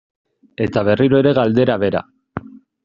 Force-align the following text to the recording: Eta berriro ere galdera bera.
Eta 0.67 0.83
berriro 0.87 1.21
ere 1.25 1.35
galdera 1.41 1.77
bera. 1.87 2.05